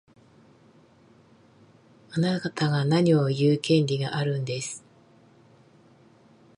[2.09, 4.83] あなたが何を言う権利があるんです。